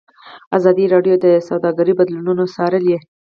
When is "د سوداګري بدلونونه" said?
1.25-2.43